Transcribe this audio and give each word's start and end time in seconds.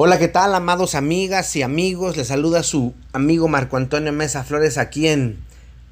Hola, 0.00 0.20
¿qué 0.20 0.28
tal, 0.28 0.54
amados 0.54 0.94
amigas 0.94 1.56
y 1.56 1.62
amigos? 1.62 2.16
Les 2.16 2.28
saluda 2.28 2.62
su 2.62 2.94
amigo 3.12 3.48
Marco 3.48 3.76
Antonio 3.76 4.12
Mesa 4.12 4.44
Flores 4.44 4.78
aquí 4.78 5.08
en 5.08 5.40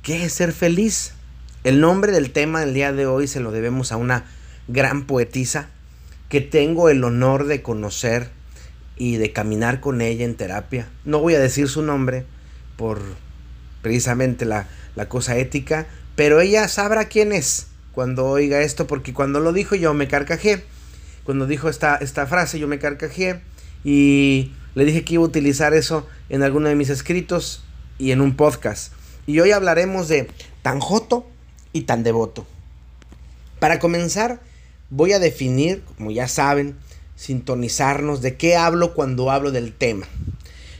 ¿Qué 0.02 0.24
es 0.24 0.32
ser 0.32 0.52
feliz? 0.52 1.14
El 1.64 1.80
nombre 1.80 2.12
del 2.12 2.30
tema 2.30 2.60
del 2.60 2.72
día 2.72 2.92
de 2.92 3.06
hoy 3.06 3.26
se 3.26 3.40
lo 3.40 3.50
debemos 3.50 3.90
a 3.90 3.96
una 3.96 4.24
gran 4.68 5.06
poetisa 5.06 5.70
que 6.28 6.40
tengo 6.40 6.88
el 6.88 7.02
honor 7.02 7.46
de 7.48 7.62
conocer 7.62 8.30
y 8.96 9.16
de 9.16 9.32
caminar 9.32 9.80
con 9.80 10.00
ella 10.00 10.24
en 10.24 10.36
terapia. 10.36 10.86
No 11.04 11.18
voy 11.18 11.34
a 11.34 11.40
decir 11.40 11.68
su 11.68 11.82
nombre 11.82 12.26
por 12.76 13.02
precisamente 13.82 14.44
la, 14.44 14.68
la 14.94 15.08
cosa 15.08 15.36
ética, 15.36 15.88
pero 16.14 16.40
ella 16.40 16.68
sabrá 16.68 17.06
quién 17.06 17.32
es 17.32 17.66
cuando 17.90 18.26
oiga 18.26 18.60
esto, 18.60 18.86
porque 18.86 19.12
cuando 19.12 19.40
lo 19.40 19.52
dijo 19.52 19.74
yo 19.74 19.94
me 19.94 20.06
carcajé. 20.06 20.62
Cuando 21.24 21.48
dijo 21.48 21.68
esta, 21.68 21.96
esta 21.96 22.24
frase 22.28 22.60
yo 22.60 22.68
me 22.68 22.78
carcajé 22.78 23.42
y 23.86 24.50
le 24.74 24.84
dije 24.84 25.04
que 25.04 25.14
iba 25.14 25.22
a 25.22 25.26
utilizar 25.26 25.72
eso 25.72 26.08
en 26.28 26.42
alguno 26.42 26.68
de 26.68 26.74
mis 26.74 26.90
escritos 26.90 27.62
y 27.98 28.10
en 28.10 28.20
un 28.20 28.34
podcast. 28.34 28.92
Y 29.28 29.38
hoy 29.38 29.52
hablaremos 29.52 30.08
de 30.08 30.28
tan 30.62 30.80
joto 30.80 31.24
y 31.72 31.82
tan 31.82 32.02
devoto. 32.02 32.44
Para 33.60 33.78
comenzar, 33.78 34.40
voy 34.90 35.12
a 35.12 35.20
definir, 35.20 35.84
como 35.96 36.10
ya 36.10 36.26
saben, 36.26 36.76
sintonizarnos 37.14 38.22
de 38.22 38.36
qué 38.36 38.56
hablo 38.56 38.92
cuando 38.92 39.30
hablo 39.30 39.52
del 39.52 39.72
tema. 39.72 40.08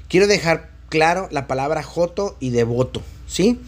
Quiero 0.09 0.27
dejar 0.27 0.71
claro 0.89 1.29
la 1.31 1.47
palabra 1.47 1.85
joto 1.85 2.37
y 2.41 2.51
devoto, 2.51 3.03
¿sí? 3.29 3.61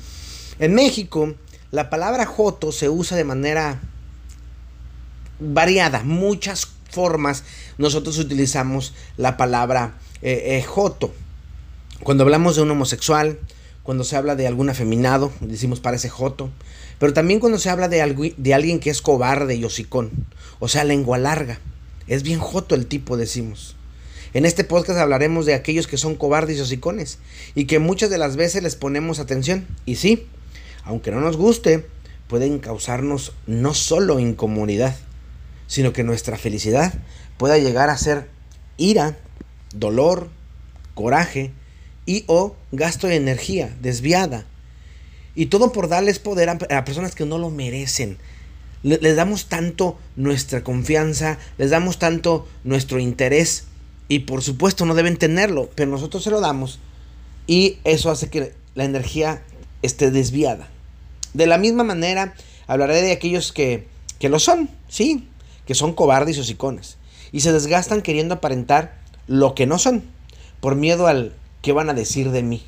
En 0.58 0.74
México, 0.74 1.32
la 1.70 1.90
palabra 1.90 2.26
joto 2.26 2.72
se 2.72 2.88
usa 2.88 3.16
de 3.16 3.22
manera 3.22 3.80
variada, 5.38 6.02
muchas 6.02 6.66
formas 6.88 7.44
nosotros 7.78 8.18
utilizamos 8.18 8.94
la 9.16 9.36
palabra 9.36 9.94
eh, 10.22 10.56
eh, 10.56 10.62
joto. 10.62 11.12
Cuando 12.02 12.24
hablamos 12.24 12.56
de 12.56 12.62
un 12.62 12.70
homosexual, 12.70 13.38
cuando 13.82 14.04
se 14.04 14.16
habla 14.16 14.36
de 14.36 14.46
algún 14.46 14.68
afeminado, 14.70 15.32
decimos 15.40 15.80
parece 15.80 16.08
joto. 16.08 16.50
Pero 16.98 17.12
también 17.12 17.40
cuando 17.40 17.58
se 17.58 17.70
habla 17.70 17.88
de, 17.88 18.34
de 18.36 18.54
alguien 18.54 18.80
que 18.80 18.90
es 18.90 19.02
cobarde 19.02 19.54
y 19.54 19.64
hocicón, 19.64 20.10
o 20.58 20.68
sea, 20.68 20.84
lengua 20.84 21.18
larga. 21.18 21.60
Es 22.06 22.22
bien 22.22 22.40
joto 22.40 22.74
el 22.74 22.86
tipo, 22.86 23.16
decimos. 23.16 23.76
En 24.34 24.44
este 24.44 24.64
podcast 24.64 24.98
hablaremos 24.98 25.46
de 25.46 25.54
aquellos 25.54 25.86
que 25.86 25.96
son 25.96 26.14
cobardes 26.14 26.58
y 26.58 26.60
hocicones 26.60 27.18
y 27.54 27.64
que 27.64 27.78
muchas 27.78 28.10
de 28.10 28.18
las 28.18 28.36
veces 28.36 28.62
les 28.62 28.76
ponemos 28.76 29.20
atención. 29.20 29.66
Y 29.86 29.96
sí, 29.96 30.26
aunque 30.84 31.10
no 31.10 31.20
nos 31.20 31.36
guste, 31.36 31.86
pueden 32.26 32.58
causarnos 32.58 33.32
no 33.46 33.72
solo 33.74 34.18
incomodidad, 34.18 34.96
sino 35.68 35.92
que 35.92 36.02
nuestra 36.02 36.36
felicidad 36.36 36.92
pueda 37.36 37.58
llegar 37.58 37.90
a 37.90 37.96
ser 37.96 38.28
ira, 38.76 39.16
dolor, 39.72 40.30
coraje 40.94 41.52
y 42.06 42.24
o 42.26 42.56
gasto 42.72 43.06
de 43.06 43.14
energía 43.14 43.72
desviada. 43.80 44.44
Y 45.36 45.46
todo 45.46 45.70
por 45.70 45.88
darles 45.88 46.18
poder 46.18 46.48
a, 46.48 46.84
personas 46.84 47.14
que 47.14 47.24
no 47.24 47.38
lo 47.38 47.50
merecen. 47.50 48.18
les 48.82 49.14
damos 49.14 49.46
tanto 49.46 49.96
nuestra 50.16 50.64
confianza, 50.64 51.38
les 51.58 51.70
damos 51.70 52.00
tanto 52.00 52.48
nuestro 52.64 52.98
interés 52.98 53.66
y 54.08 54.20
por 54.20 54.42
supuesto 54.42 54.86
no 54.86 54.94
deben 54.94 55.16
tenerlo, 55.16 55.70
pero 55.74 55.90
nosotros 55.90 56.24
se 56.24 56.30
lo 56.30 56.40
damos 56.40 56.80
y 57.46 57.78
eso 57.84 58.10
hace 58.10 58.30
que 58.30 58.54
la 58.74 58.84
energía 58.84 59.42
esté 59.82 60.10
desviada. 60.10 60.68
De 61.34 61.46
la 61.46 61.58
misma 61.58 61.84
manera, 61.84 62.34
hablaré 62.66 63.02
de 63.02 63.12
aquellos 63.12 63.52
que, 63.52 63.86
que 64.18 64.28
lo 64.28 64.38
son, 64.38 64.70
sí, 64.88 65.28
que 65.68 65.74
son 65.74 65.92
cobardes 65.92 66.38
y 66.38 66.40
hocicones. 66.40 66.96
Y 67.30 67.40
se 67.40 67.52
desgastan 67.52 68.00
queriendo 68.00 68.36
aparentar 68.36 69.02
lo 69.26 69.54
que 69.54 69.66
no 69.66 69.78
son. 69.78 70.02
Por 70.60 70.76
miedo 70.76 71.06
al 71.06 71.34
que 71.60 71.74
van 71.74 71.90
a 71.90 71.94
decir 71.94 72.30
de 72.30 72.42
mí. 72.42 72.62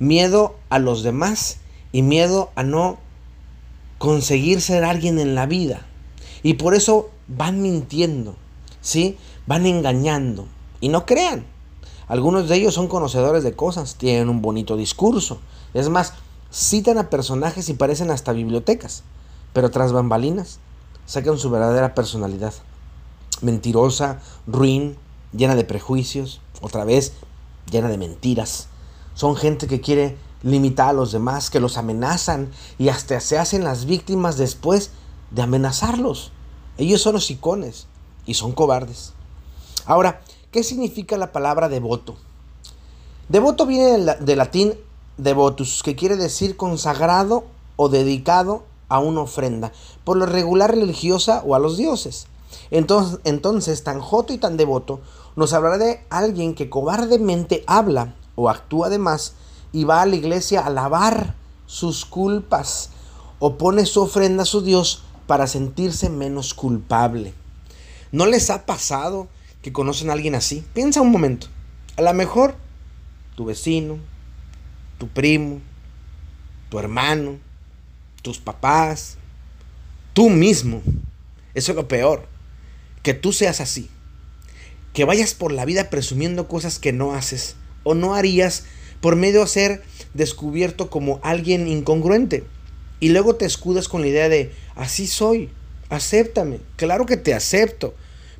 Miedo 0.00 0.56
a 0.68 0.80
los 0.80 1.04
demás 1.04 1.58
y 1.92 2.02
miedo 2.02 2.50
a 2.56 2.64
no 2.64 2.98
conseguir 3.98 4.60
ser 4.60 4.82
alguien 4.82 5.20
en 5.20 5.36
la 5.36 5.46
vida. 5.46 5.86
Y 6.42 6.54
por 6.54 6.74
eso 6.74 7.10
van 7.28 7.62
mintiendo, 7.62 8.34
¿sí? 8.80 9.16
Van 9.46 9.64
engañando. 9.64 10.48
Y 10.80 10.88
no 10.88 11.06
crean. 11.06 11.46
Algunos 12.08 12.48
de 12.48 12.56
ellos 12.56 12.74
son 12.74 12.88
conocedores 12.88 13.44
de 13.44 13.54
cosas, 13.54 13.94
tienen 13.94 14.28
un 14.28 14.42
bonito 14.42 14.76
discurso. 14.76 15.38
Es 15.74 15.88
más, 15.90 16.14
citan 16.52 16.98
a 16.98 17.08
personajes 17.08 17.68
y 17.68 17.74
parecen 17.74 18.10
hasta 18.10 18.32
bibliotecas. 18.32 19.04
Pero 19.52 19.70
tras 19.70 19.92
bambalinas 19.92 20.58
sacan 21.06 21.38
su 21.38 21.50
verdadera 21.50 21.94
personalidad. 21.94 22.52
Mentirosa, 23.40 24.20
ruin, 24.46 24.96
llena 25.32 25.54
de 25.54 25.64
prejuicios, 25.64 26.40
otra 26.60 26.84
vez 26.84 27.12
llena 27.70 27.88
de 27.88 27.98
mentiras. 27.98 28.68
Son 29.14 29.36
gente 29.36 29.66
que 29.66 29.80
quiere 29.80 30.16
limitar 30.42 30.90
a 30.90 30.92
los 30.92 31.12
demás, 31.12 31.50
que 31.50 31.60
los 31.60 31.76
amenazan 31.76 32.50
y 32.78 32.88
hasta 32.88 33.20
se 33.20 33.38
hacen 33.38 33.64
las 33.64 33.86
víctimas 33.86 34.36
después 34.36 34.90
de 35.30 35.42
amenazarlos. 35.42 36.32
Ellos 36.78 37.00
son 37.00 37.14
los 37.14 37.30
icones 37.30 37.86
y 38.26 38.34
son 38.34 38.52
cobardes. 38.52 39.12
Ahora, 39.86 40.20
¿qué 40.50 40.62
significa 40.62 41.16
la 41.16 41.32
palabra 41.32 41.68
devoto? 41.68 42.16
Devoto 43.28 43.66
viene 43.66 44.14
del, 44.20 44.38
latín 44.38 44.74
devotus, 45.16 45.82
que 45.82 45.96
quiere 45.96 46.16
decir 46.16 46.56
consagrado 46.56 47.44
o 47.76 47.88
dedicado 47.88 48.64
a 48.88 48.98
una 48.98 49.20
ofrenda, 49.22 49.72
por 50.04 50.16
lo 50.16 50.26
regular 50.26 50.74
religiosa 50.74 51.42
o 51.44 51.54
a 51.54 51.58
los 51.58 51.76
dioses. 51.76 52.26
Entonces, 52.70 53.20
entonces, 53.24 53.82
tan 53.82 54.00
joto 54.00 54.32
y 54.32 54.38
tan 54.38 54.56
devoto 54.56 55.00
nos 55.34 55.52
hablará 55.52 55.78
de 55.78 56.04
alguien 56.10 56.54
que 56.54 56.70
cobardemente 56.70 57.64
habla 57.66 58.14
o 58.34 58.48
actúa 58.48 58.88
de 58.88 58.98
más 58.98 59.34
y 59.72 59.84
va 59.84 60.02
a 60.02 60.06
la 60.06 60.16
iglesia 60.16 60.64
a 60.64 60.70
lavar 60.70 61.34
sus 61.66 62.04
culpas 62.04 62.90
o 63.38 63.58
pone 63.58 63.84
su 63.84 64.02
ofrenda 64.02 64.44
a 64.44 64.46
su 64.46 64.62
Dios 64.62 65.02
para 65.26 65.46
sentirse 65.46 66.08
menos 66.08 66.54
culpable. 66.54 67.34
¿No 68.12 68.26
les 68.26 68.50
ha 68.50 68.64
pasado 68.64 69.28
que 69.62 69.72
conocen 69.72 70.10
a 70.10 70.14
alguien 70.14 70.34
así? 70.34 70.64
Piensa 70.72 71.00
un 71.00 71.10
momento. 71.10 71.48
A 71.96 72.02
lo 72.02 72.14
mejor 72.14 72.54
tu 73.34 73.44
vecino, 73.44 73.98
tu 74.98 75.08
primo, 75.08 75.60
tu 76.70 76.78
hermano, 76.78 77.38
tus 78.26 78.38
papás, 78.40 79.18
tú 80.12 80.30
mismo. 80.30 80.82
Eso 81.54 81.70
es 81.70 81.76
lo 81.76 81.86
peor. 81.86 82.26
Que 83.04 83.14
tú 83.14 83.32
seas 83.32 83.60
así. 83.60 83.88
Que 84.92 85.04
vayas 85.04 85.32
por 85.32 85.52
la 85.52 85.64
vida 85.64 85.90
presumiendo 85.90 86.48
cosas 86.48 86.80
que 86.80 86.92
no 86.92 87.14
haces 87.14 87.54
o 87.84 87.94
no 87.94 88.16
harías 88.16 88.64
por 89.00 89.14
medio 89.14 89.42
de 89.42 89.46
ser 89.46 89.84
descubierto 90.12 90.90
como 90.90 91.20
alguien 91.22 91.68
incongruente. 91.68 92.42
Y 92.98 93.10
luego 93.10 93.36
te 93.36 93.44
escudas 93.44 93.86
con 93.86 94.00
la 94.00 94.08
idea 94.08 94.28
de, 94.28 94.50
así 94.74 95.06
soy, 95.06 95.48
acéptame. 95.88 96.58
Claro 96.74 97.06
que 97.06 97.16
te 97.16 97.32
acepto. 97.32 97.94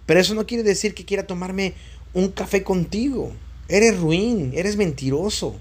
Pero 0.04 0.19
eso 0.19 0.34
no 0.34 0.48
quiere 0.48 0.64
decir 0.64 0.94
que 0.94 1.04
quiera 1.04 1.28
tomarme 1.28 1.75
un 2.12 2.32
café 2.32 2.64
contigo. 2.64 3.30
Eres 3.69 4.00
ruin, 4.00 4.50
eres 4.52 4.76
mentiroso 4.76 5.60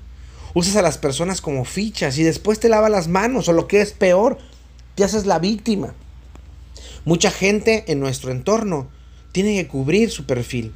usas 0.56 0.78
a 0.78 0.82
las 0.82 0.98
personas 0.98 1.42
como 1.42 1.66
fichas 1.66 2.18
y 2.18 2.24
después 2.24 2.60
te 2.60 2.70
lavas 2.70 2.90
las 2.90 3.08
manos 3.08 3.48
o 3.48 3.54
lo 3.54 3.68
que 3.68 3.82
es 3.82 3.92
peor, 3.92 4.40
te 4.96 5.04
haces 5.04 5.28
la 5.28 5.38
víctima. 5.38 5.94
Mucha 7.04 7.30
gente 7.30 7.84
en 7.88 8.00
nuestro 8.00 8.32
entorno 8.32 8.90
tiene 9.32 9.54
que 9.56 9.68
cubrir 9.68 10.10
su 10.10 10.26
perfil. 10.26 10.74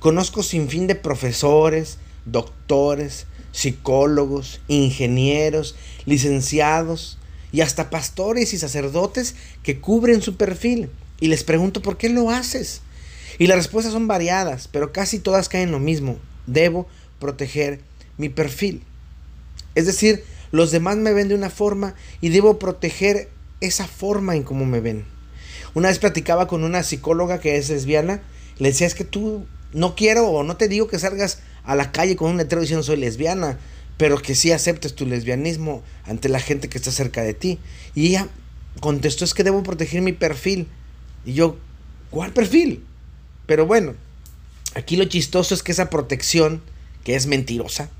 Conozco 0.00 0.42
sin 0.42 0.68
fin 0.68 0.86
de 0.88 0.96
profesores, 0.96 1.98
doctores, 2.26 3.26
psicólogos, 3.52 4.60
ingenieros, 4.66 5.76
licenciados 6.06 7.18
y 7.52 7.60
hasta 7.60 7.88
pastores 7.88 8.52
y 8.52 8.58
sacerdotes 8.58 9.36
que 9.62 9.80
cubren 9.80 10.22
su 10.22 10.36
perfil. 10.36 10.90
Y 11.20 11.28
les 11.28 11.44
pregunto, 11.44 11.82
¿por 11.82 11.98
qué 11.98 12.08
lo 12.08 12.30
haces? 12.30 12.82
Y 13.38 13.46
las 13.46 13.58
respuestas 13.58 13.92
son 13.92 14.08
variadas, 14.08 14.68
pero 14.68 14.92
casi 14.92 15.20
todas 15.20 15.48
caen 15.48 15.68
en 15.68 15.72
lo 15.72 15.78
mismo. 15.78 16.18
Debo 16.46 16.88
proteger 17.20 17.80
mi 18.18 18.28
perfil. 18.28 18.82
Es 19.74 19.86
decir, 19.86 20.24
los 20.52 20.70
demás 20.70 20.96
me 20.96 21.12
ven 21.12 21.28
de 21.28 21.34
una 21.34 21.50
forma 21.50 21.94
y 22.20 22.30
debo 22.30 22.58
proteger 22.58 23.28
esa 23.60 23.86
forma 23.86 24.36
en 24.36 24.42
cómo 24.42 24.66
me 24.66 24.80
ven. 24.80 25.04
Una 25.74 25.88
vez 25.88 25.98
platicaba 25.98 26.48
con 26.48 26.64
una 26.64 26.82
psicóloga 26.82 27.38
que 27.38 27.56
es 27.56 27.68
lesbiana, 27.68 28.22
le 28.58 28.68
decía 28.68 28.86
es 28.86 28.94
que 28.94 29.04
tú 29.04 29.46
no 29.72 29.94
quiero 29.94 30.28
o 30.28 30.42
no 30.42 30.56
te 30.56 30.68
digo 30.68 30.88
que 30.88 30.98
salgas 30.98 31.40
a 31.64 31.76
la 31.76 31.92
calle 31.92 32.16
con 32.16 32.30
un 32.30 32.36
letrero 32.36 32.62
diciendo 32.62 32.82
soy 32.82 32.96
lesbiana, 32.96 33.58
pero 33.96 34.20
que 34.20 34.34
sí 34.34 34.50
aceptes 34.50 34.94
tu 34.94 35.06
lesbianismo 35.06 35.82
ante 36.04 36.28
la 36.28 36.40
gente 36.40 36.68
que 36.68 36.78
está 36.78 36.90
cerca 36.90 37.22
de 37.22 37.34
ti. 37.34 37.58
Y 37.94 38.08
ella 38.08 38.28
contestó 38.80 39.24
es 39.24 39.34
que 39.34 39.44
debo 39.44 39.62
proteger 39.62 40.02
mi 40.02 40.12
perfil. 40.12 40.66
Y 41.24 41.34
yo, 41.34 41.58
¿cuál 42.10 42.32
perfil? 42.32 42.82
Pero 43.46 43.66
bueno, 43.66 43.94
aquí 44.74 44.96
lo 44.96 45.04
chistoso 45.04 45.54
es 45.54 45.62
que 45.62 45.72
esa 45.72 45.90
protección, 45.90 46.62
que 47.04 47.14
es 47.14 47.26
mentirosa, 47.26 47.90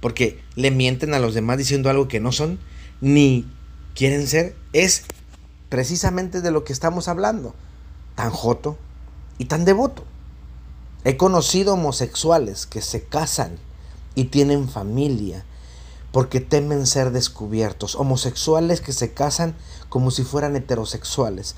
porque 0.00 0.42
le 0.54 0.70
mienten 0.70 1.14
a 1.14 1.18
los 1.18 1.34
demás 1.34 1.58
diciendo 1.58 1.90
algo 1.90 2.08
que 2.08 2.20
no 2.20 2.32
son, 2.32 2.58
ni 3.00 3.46
quieren 3.94 4.26
ser, 4.26 4.56
es 4.72 5.04
precisamente 5.68 6.40
de 6.40 6.50
lo 6.50 6.64
que 6.64 6.72
estamos 6.72 7.08
hablando, 7.08 7.54
tan 8.14 8.30
joto 8.30 8.76
y 9.38 9.46
tan 9.46 9.64
devoto. 9.64 10.04
He 11.04 11.16
conocido 11.16 11.74
homosexuales 11.74 12.66
que 12.66 12.82
se 12.82 13.04
casan 13.04 13.58
y 14.14 14.24
tienen 14.24 14.68
familia 14.68 15.44
porque 16.12 16.40
temen 16.40 16.86
ser 16.86 17.10
descubiertos. 17.10 17.94
Homosexuales 17.94 18.80
que 18.80 18.92
se 18.92 19.12
casan 19.12 19.54
como 19.88 20.10
si 20.10 20.24
fueran 20.24 20.56
heterosexuales, 20.56 21.54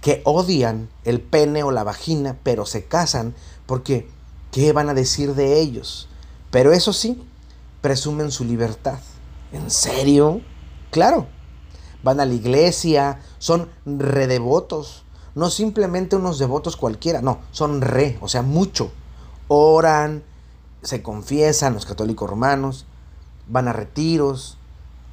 que 0.00 0.20
odian 0.24 0.88
el 1.04 1.20
pene 1.20 1.62
o 1.62 1.70
la 1.70 1.84
vagina, 1.84 2.36
pero 2.42 2.66
se 2.66 2.84
casan 2.84 3.34
porque 3.66 4.08
¿qué 4.52 4.72
van 4.72 4.88
a 4.88 4.94
decir 4.94 5.34
de 5.34 5.60
ellos? 5.60 6.08
Pero 6.50 6.72
eso 6.72 6.92
sí, 6.92 7.20
presumen 7.84 8.30
su 8.30 8.46
libertad. 8.46 8.98
¿En 9.52 9.70
serio? 9.70 10.40
Claro. 10.90 11.26
Van 12.02 12.18
a 12.18 12.24
la 12.24 12.32
iglesia, 12.32 13.20
son 13.36 13.68
redevotos, 13.84 15.04
no 15.34 15.50
simplemente 15.50 16.16
unos 16.16 16.38
devotos 16.38 16.78
cualquiera, 16.78 17.20
no, 17.20 17.40
son 17.50 17.82
re, 17.82 18.16
o 18.22 18.28
sea, 18.28 18.40
mucho. 18.40 18.90
Oran, 19.48 20.24
se 20.80 21.02
confiesan 21.02 21.74
los 21.74 21.84
católicos 21.84 22.30
romanos, 22.30 22.86
van 23.48 23.68
a 23.68 23.74
retiros, 23.74 24.56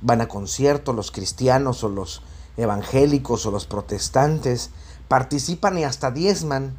van 0.02 0.22
a 0.22 0.30
conciertos 0.30 0.96
los 0.96 1.12
cristianos 1.12 1.84
o 1.84 1.90
los 1.90 2.22
evangélicos 2.56 3.46
o 3.46 3.52
los 3.52 3.66
protestantes, 3.66 4.70
participan 5.10 5.78
y 5.78 5.84
hasta 5.84 6.10
diezman, 6.10 6.78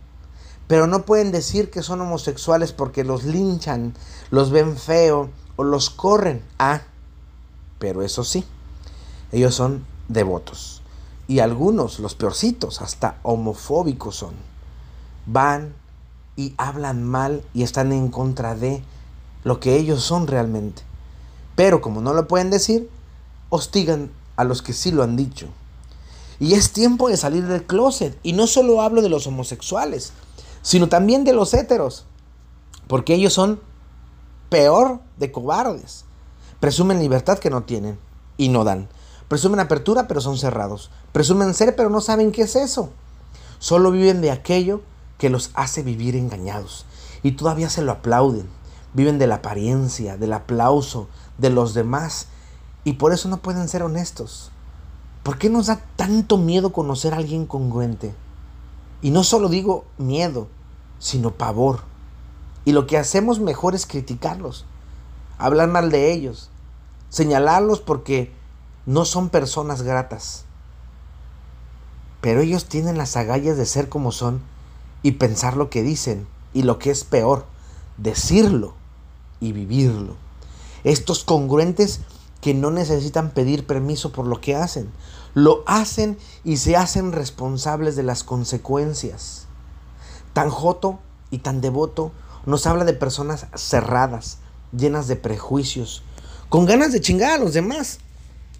pero 0.68 0.86
no 0.86 1.04
pueden 1.04 1.32
decir 1.32 1.70
que 1.70 1.82
son 1.82 2.00
homosexuales 2.00 2.72
porque 2.72 3.04
los 3.04 3.24
linchan, 3.24 3.92
los 4.30 4.50
ven 4.50 4.78
feo 4.78 5.28
los 5.62 5.90
corren. 5.90 6.42
Ah, 6.58 6.82
pero 7.78 8.02
eso 8.02 8.24
sí, 8.24 8.44
ellos 9.32 9.54
son 9.54 9.84
devotos. 10.08 10.82
Y 11.28 11.38
algunos, 11.38 11.98
los 11.98 12.14
peorcitos, 12.14 12.82
hasta 12.82 13.18
homofóbicos 13.22 14.16
son. 14.16 14.34
Van 15.26 15.74
y 16.36 16.54
hablan 16.56 17.04
mal 17.04 17.44
y 17.54 17.62
están 17.62 17.92
en 17.92 18.08
contra 18.08 18.54
de 18.54 18.82
lo 19.44 19.60
que 19.60 19.76
ellos 19.76 20.02
son 20.02 20.26
realmente. 20.26 20.82
Pero 21.56 21.80
como 21.80 22.00
no 22.00 22.14
lo 22.14 22.28
pueden 22.28 22.50
decir, 22.50 22.88
hostigan 23.50 24.10
a 24.36 24.44
los 24.44 24.62
que 24.62 24.72
sí 24.72 24.90
lo 24.90 25.02
han 25.02 25.16
dicho. 25.16 25.48
Y 26.40 26.54
es 26.54 26.72
tiempo 26.72 27.08
de 27.08 27.16
salir 27.16 27.46
del 27.46 27.64
closet. 27.64 28.18
Y 28.22 28.32
no 28.32 28.46
solo 28.46 28.82
hablo 28.82 29.02
de 29.02 29.08
los 29.08 29.26
homosexuales, 29.26 30.12
sino 30.62 30.88
también 30.88 31.24
de 31.24 31.32
los 31.32 31.54
héteros. 31.54 32.04
Porque 32.88 33.14
ellos 33.14 33.32
son 33.32 33.60
peor 34.52 35.00
de 35.16 35.32
cobardes. 35.32 36.04
Presumen 36.60 37.00
libertad 37.00 37.38
que 37.38 37.48
no 37.48 37.62
tienen 37.62 37.98
y 38.36 38.50
no 38.50 38.64
dan. 38.64 38.88
Presumen 39.28 39.60
apertura 39.60 40.06
pero 40.06 40.20
son 40.20 40.36
cerrados. 40.36 40.90
Presumen 41.12 41.54
ser 41.54 41.74
pero 41.74 41.88
no 41.88 42.02
saben 42.02 42.32
qué 42.32 42.42
es 42.42 42.54
eso. 42.54 42.90
Solo 43.58 43.90
viven 43.90 44.20
de 44.20 44.30
aquello 44.30 44.82
que 45.16 45.30
los 45.30 45.52
hace 45.54 45.82
vivir 45.82 46.16
engañados. 46.16 46.84
Y 47.22 47.32
todavía 47.32 47.70
se 47.70 47.80
lo 47.80 47.92
aplauden. 47.92 48.46
Viven 48.92 49.18
de 49.18 49.26
la 49.26 49.36
apariencia, 49.36 50.18
del 50.18 50.34
aplauso, 50.34 51.08
de 51.38 51.48
los 51.48 51.72
demás 51.72 52.26
y 52.84 52.94
por 52.94 53.12
eso 53.12 53.28
no 53.30 53.38
pueden 53.38 53.68
ser 53.68 53.82
honestos. 53.82 54.50
¿Por 55.22 55.38
qué 55.38 55.48
nos 55.48 55.68
da 55.68 55.80
tanto 55.96 56.36
miedo 56.36 56.74
conocer 56.74 57.14
a 57.14 57.16
alguien 57.16 57.46
congruente? 57.46 58.14
Y 59.00 59.12
no 59.12 59.24
solo 59.24 59.48
digo 59.48 59.86
miedo, 59.96 60.48
sino 60.98 61.30
pavor. 61.30 61.90
Y 62.64 62.72
lo 62.72 62.86
que 62.86 62.98
hacemos 62.98 63.40
mejor 63.40 63.74
es 63.74 63.86
criticarlos, 63.86 64.64
hablar 65.38 65.68
mal 65.68 65.90
de 65.90 66.12
ellos, 66.12 66.50
señalarlos 67.08 67.80
porque 67.80 68.32
no 68.86 69.04
son 69.04 69.28
personas 69.28 69.82
gratas. 69.82 70.44
Pero 72.20 72.40
ellos 72.40 72.66
tienen 72.66 72.98
las 72.98 73.16
agallas 73.16 73.56
de 73.56 73.66
ser 73.66 73.88
como 73.88 74.12
son 74.12 74.40
y 75.02 75.12
pensar 75.12 75.56
lo 75.56 75.70
que 75.70 75.82
dicen 75.82 76.26
y 76.54 76.62
lo 76.62 76.78
que 76.78 76.90
es 76.90 77.02
peor, 77.04 77.46
decirlo 77.96 78.74
y 79.40 79.52
vivirlo. 79.52 80.14
Estos 80.84 81.24
congruentes 81.24 82.00
que 82.40 82.54
no 82.54 82.70
necesitan 82.70 83.30
pedir 83.30 83.66
permiso 83.66 84.12
por 84.12 84.26
lo 84.26 84.40
que 84.40 84.56
hacen. 84.56 84.90
Lo 85.32 85.62
hacen 85.66 86.18
y 86.44 86.58
se 86.58 86.76
hacen 86.76 87.12
responsables 87.12 87.96
de 87.96 88.02
las 88.02 88.24
consecuencias. 88.24 89.46
Tan 90.32 90.50
joto 90.50 90.98
y 91.30 91.38
tan 91.38 91.60
devoto 91.60 92.12
nos 92.46 92.66
habla 92.66 92.84
de 92.84 92.92
personas 92.92 93.46
cerradas, 93.54 94.38
llenas 94.76 95.08
de 95.08 95.16
prejuicios, 95.16 96.02
con 96.48 96.66
ganas 96.66 96.92
de 96.92 97.00
chingar 97.00 97.32
a 97.32 97.38
los 97.38 97.54
demás, 97.54 97.98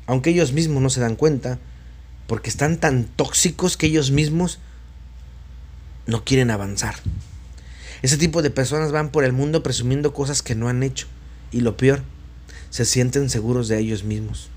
aunque 0.06 0.30
ellos 0.30 0.52
mismos 0.52 0.82
no 0.82 0.90
se 0.90 1.00
dan 1.00 1.16
cuenta, 1.16 1.58
porque 2.26 2.50
están 2.50 2.78
tan 2.78 3.04
tóxicos 3.04 3.76
que 3.76 3.86
ellos 3.86 4.10
mismos 4.10 4.58
no 6.06 6.24
quieren 6.24 6.50
avanzar. 6.50 6.94
Ese 8.02 8.16
tipo 8.16 8.42
de 8.42 8.50
personas 8.50 8.90
van 8.90 9.10
por 9.10 9.24
el 9.24 9.32
mundo 9.32 9.62
presumiendo 9.62 10.12
cosas 10.12 10.42
que 10.42 10.54
no 10.54 10.68
han 10.68 10.82
hecho. 10.82 11.06
Y 11.52 11.60
lo 11.60 11.76
peor, 11.76 12.02
se 12.70 12.84
sienten 12.84 13.30
seguros 13.30 13.68
de 13.68 13.78
ellos 13.78 14.02
mismos. 14.02 14.48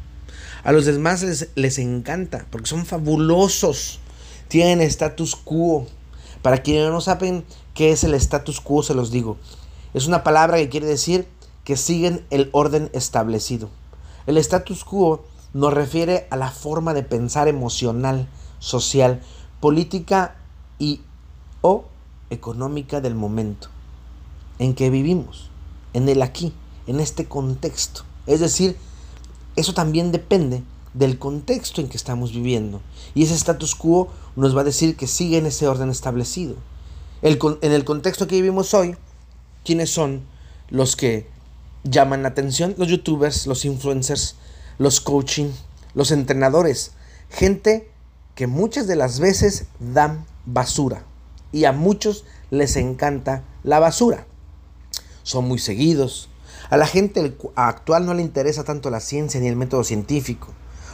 A 0.63 0.71
los 0.71 0.85
demás 0.85 1.21
les, 1.21 1.49
les 1.55 1.77
encanta 1.77 2.47
porque 2.49 2.67
son 2.67 2.85
fabulosos. 2.85 3.99
Tienen 4.47 4.81
status 4.81 5.35
quo. 5.35 5.87
Para 6.41 6.63
quienes 6.63 6.89
no 6.89 7.01
saben 7.01 7.43
qué 7.75 7.91
es 7.91 8.03
el 8.03 8.15
status 8.15 8.59
quo, 8.61 8.81
se 8.81 8.95
los 8.95 9.11
digo. 9.11 9.37
Es 9.93 10.07
una 10.07 10.23
palabra 10.23 10.57
que 10.57 10.69
quiere 10.69 10.87
decir 10.87 11.27
que 11.63 11.77
siguen 11.77 12.25
el 12.31 12.49
orden 12.53 12.89
establecido. 12.93 13.69
El 14.25 14.37
status 14.37 14.83
quo 14.83 15.23
nos 15.53 15.73
refiere 15.73 16.27
a 16.31 16.37
la 16.37 16.49
forma 16.49 16.95
de 16.95 17.03
pensar 17.03 17.47
emocional, 17.47 18.27
social, 18.57 19.21
política 19.59 20.37
y 20.79 21.01
o 21.61 21.85
económica 22.29 23.01
del 23.01 23.13
momento 23.13 23.67
en 24.57 24.73
que 24.73 24.89
vivimos, 24.89 25.49
en 25.93 26.09
el 26.09 26.21
aquí 26.21 26.53
en 26.87 26.99
este 26.99 27.25
contexto. 27.25 28.03
Es 28.25 28.39
decir, 28.39 28.77
eso 29.55 29.73
también 29.73 30.11
depende 30.11 30.63
del 30.93 31.19
contexto 31.19 31.81
en 31.81 31.89
que 31.89 31.97
estamos 31.97 32.31
viviendo. 32.31 32.81
Y 33.13 33.23
ese 33.23 33.35
status 33.35 33.75
quo 33.75 34.09
nos 34.35 34.55
va 34.55 34.61
a 34.61 34.65
decir 34.65 34.95
que 34.95 35.07
sigue 35.07 35.37
en 35.37 35.45
ese 35.45 35.67
orden 35.67 35.89
establecido. 35.89 36.55
En 37.25 37.71
el 37.71 37.85
contexto 37.85 38.27
que 38.27 38.35
vivimos 38.35 38.75
hoy, 38.75 38.95
¿quiénes 39.63 39.89
son 39.89 40.27
los 40.69 40.95
que 40.95 41.27
llaman 41.83 42.21
la 42.21 42.29
atención? 42.29 42.75
Los 42.77 42.87
youtubers, 42.87 43.47
los 43.47 43.65
influencers, 43.65 44.35
los 44.77 45.01
coaching, 45.01 45.49
los 45.95 46.11
entrenadores. 46.11 46.91
Gente 47.31 47.89
que 48.35 48.45
muchas 48.45 48.85
de 48.85 48.95
las 48.95 49.19
veces 49.19 49.65
dan 49.79 50.25
basura. 50.45 51.03
Y 51.51 51.65
a 51.65 51.71
muchos 51.71 52.25
les 52.51 52.75
encanta 52.75 53.43
la 53.63 53.79
basura. 53.79 54.27
Son 55.23 55.47
muy 55.47 55.57
seguidos, 55.57 56.29
a 56.69 56.77
la 56.77 56.85
gente 56.85 57.35
actual 57.55 58.05
no 58.05 58.13
le 58.13 58.21
interesa 58.21 58.63
tanto 58.63 58.91
la 58.91 58.99
ciencia 58.99 59.39
ni 59.39 59.47
el 59.47 59.55
método 59.55 59.83
científico, 59.83 60.49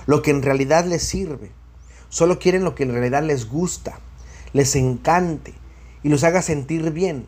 lo 0.06 0.22
que 0.22 0.32
en 0.32 0.44
realidad 0.44 0.86
les 0.86 1.04
sirve. 1.04 1.52
Solo 2.08 2.40
quieren 2.40 2.64
lo 2.64 2.74
que 2.74 2.84
en 2.84 2.94
realidad 2.94 3.24
les 3.24 3.50
gusta, 3.50 4.00
les 4.54 4.76
encante 4.78 5.61
y 6.04 6.10
los 6.10 6.24
haga 6.24 6.42
sentir 6.42 6.92
bien, 6.92 7.26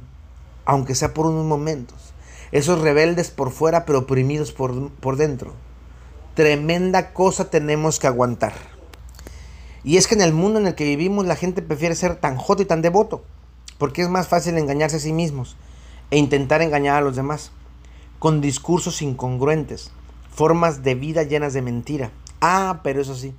aunque 0.65 0.95
sea 0.95 1.13
por 1.13 1.25
unos 1.25 1.45
momentos. 1.45 2.13
Esos 2.51 2.81
rebeldes 2.81 3.31
por 3.31 3.51
fuera 3.51 3.85
pero 3.85 3.99
oprimidos 3.99 4.51
por, 4.51 4.91
por 4.91 5.17
dentro. 5.17 5.53
Tremenda 6.35 7.13
cosa 7.13 7.49
tenemos 7.49 7.99
que 7.99 8.07
aguantar. 8.07 8.53
Y 9.83 9.97
es 9.97 10.07
que 10.07 10.15
en 10.15 10.21
el 10.21 10.33
mundo 10.33 10.59
en 10.59 10.67
el 10.67 10.75
que 10.75 10.85
vivimos 10.85 11.25
la 11.25 11.35
gente 11.35 11.61
prefiere 11.61 11.95
ser 11.95 12.15
tan 12.15 12.37
joto 12.37 12.61
y 12.61 12.65
tan 12.65 12.81
devoto, 12.81 13.23
porque 13.77 14.01
es 14.01 14.09
más 14.09 14.27
fácil 14.27 14.57
engañarse 14.57 14.97
a 14.97 14.99
sí 14.99 15.11
mismos 15.11 15.57
e 16.09 16.17
intentar 16.17 16.61
engañar 16.61 16.97
a 16.97 17.01
los 17.01 17.15
demás 17.15 17.51
con 18.19 18.39
discursos 18.39 19.01
incongruentes, 19.01 19.91
formas 20.33 20.83
de 20.83 20.95
vida 20.95 21.23
llenas 21.23 21.53
de 21.53 21.61
mentira. 21.61 22.11
Ah, 22.39 22.79
pero 22.83 23.01
eso 23.01 23.15
sí, 23.15 23.33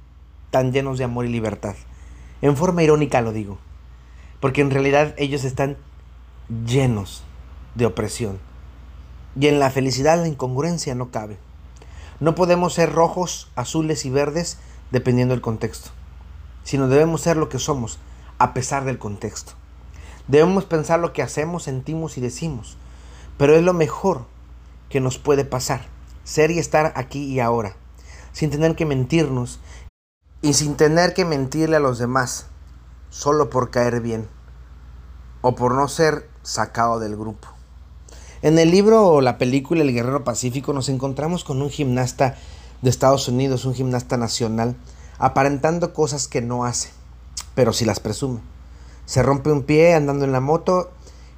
tan 0.51 0.73
llenos 0.73 0.99
de 0.99 1.05
amor 1.05 1.25
y 1.25 1.31
libertad. 1.31 1.75
En 2.43 2.57
forma 2.57 2.83
irónica 2.83 3.23
lo 3.23 3.33
digo, 3.33 3.59
porque 4.45 4.61
en 4.61 4.71
realidad 4.71 5.15
ellos 5.17 5.43
están 5.45 5.79
llenos 6.67 7.23
de 7.77 7.87
opresión. 7.87 8.39
Y 9.41 9.47
en 9.47 9.59
la 9.59 9.71
felicidad 9.71 10.19
la 10.19 10.29
incongruencia 10.29 10.95
no 10.95 11.11
cabe. 11.11 11.39
No 12.21 12.35
podemos 12.35 12.75
ser 12.75 12.93
rojos, 12.93 13.51
azules 13.57 14.05
y 14.05 14.11
verdes 14.11 14.59
dependiendo 14.91 15.33
del 15.33 15.41
contexto, 15.41 15.93
sino 16.63 16.89
debemos 16.89 17.23
ser 17.23 17.39
lo 17.39 17.49
que 17.49 17.59
somos 17.59 17.99
a 18.37 18.53
pesar 18.53 18.85
del 18.85 18.99
contexto. 18.99 19.53
Debemos 20.29 20.67
pensar 20.67 21.01
lo 21.01 21.15
que 21.15 21.23
hacemos, 21.23 21.63
sentimos 21.63 22.19
y 22.19 22.21
decimos, 22.21 22.77
pero 23.39 23.57
es 23.57 23.63
lo 23.63 23.73
mejor 23.73 24.27
que 24.91 25.01
nos 25.01 25.17
puede 25.17 25.47
pasar. 25.47 25.87
Ser 26.25 26.51
y 26.51 26.59
estar 26.59 26.93
aquí 26.97 27.25
y 27.25 27.41
ahora, 27.41 27.77
sin 28.33 28.51
tener 28.51 28.77
que 28.77 28.85
mentirnos 28.85 29.59
y 30.43 30.53
sin 30.53 30.77
tener 30.77 31.15
que 31.15 31.25
mentirle 31.25 31.77
a 31.77 31.81
los 31.81 31.99
demás, 31.99 32.51
solo 33.15 33.49
por 33.49 33.71
caer 33.71 34.01
bien 34.01 34.27
o 35.41 35.55
por 35.55 35.73
no 35.75 35.87
ser 35.87 36.29
sacado 36.43 36.99
del 36.99 37.17
grupo. 37.17 37.47
En 38.43 38.59
el 38.59 38.73
libro 38.73 39.07
o 39.07 39.21
la 39.21 39.39
película 39.39 39.83
El 39.83 39.95
Guerrero 39.95 40.25
Pacífico 40.25 40.73
nos 40.73 40.89
encontramos 40.89 41.45
con 41.45 41.63
un 41.63 41.71
gimnasta 41.71 42.35
de 42.83 42.91
Estados 42.91 43.29
Unidos, 43.29 43.67
un 43.67 43.75
gimnasta 43.75 44.17
nacional, 44.17 44.75
aparentando 45.19 45.95
cosas 45.95 46.27
que 46.27 46.43
no 46.43 46.65
hace, 46.65 46.91
pero 47.55 47.73
sí 47.73 47.85
las 47.85 48.01
presume. 48.01 48.41
Se 49.07 49.23
rompe 49.23 49.53
un 49.53 49.63
pie 49.63 49.95
andando 49.95 50.25
en 50.25 50.33
la 50.33 50.41
moto 50.41 50.91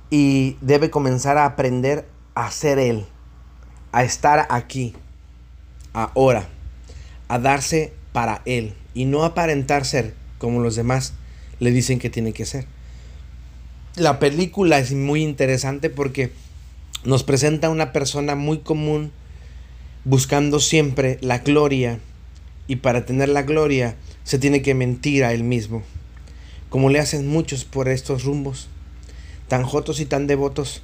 y 0.09 0.57
debe 0.63 0.91
comenzar 0.91 1.37
a 1.37 1.45
aprender 1.45 2.09
a 2.35 2.51
ser 2.51 2.79
él, 2.79 3.07
a 3.93 4.03
estar 4.03 4.47
aquí, 4.49 4.97
ahora, 5.93 6.49
a 7.29 7.39
darse 7.39 7.93
para 8.15 8.41
él 8.47 8.75
y 8.95 9.05
no 9.05 9.25
aparentar 9.25 9.85
ser 9.85 10.15
como 10.39 10.61
los 10.61 10.75
demás 10.75 11.13
le 11.61 11.71
dicen 11.71 11.99
que 11.99 12.11
tiene 12.11 12.33
que 12.33 12.47
ser. 12.47 12.67
La 13.97 14.19
película 14.19 14.79
es 14.79 14.93
muy 14.93 15.23
interesante 15.23 15.91
porque 15.91 16.31
nos 17.05 17.23
presenta 17.23 17.71
una 17.71 17.93
persona 17.93 18.35
muy 18.35 18.59
común 18.59 19.13
buscando 20.05 20.61
siempre 20.61 21.19
la 21.21 21.39
gloria 21.39 21.99
y 22.69 22.77
para 22.77 23.07
tener 23.07 23.29
la 23.29 23.43
gloria 23.43 23.97
se 24.25 24.39
tiene 24.39 24.63
que 24.63 24.75
mentir 24.75 25.25
a 25.25 25.33
él 25.33 25.45
mismo, 25.45 25.83
como 26.69 26.91
le 26.91 26.99
hacen 26.99 27.27
muchos 27.27 27.65
por 27.65 27.89
estos 27.89 28.25
rumbos, 28.25 28.69
tan 29.49 29.63
jotos 29.63 30.01
y 30.01 30.07
tan 30.07 30.27
devotos, 30.27 30.83